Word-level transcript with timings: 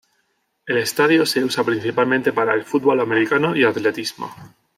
El 0.65 0.77
estadio 0.79 1.27
se 1.27 1.41
utiliza 1.43 1.63
principalmente 1.63 2.33
para 2.33 2.55
el 2.55 2.63
fútbol 2.65 3.01
americano 3.01 3.55
y 3.55 3.63
atletismo. 3.65 4.33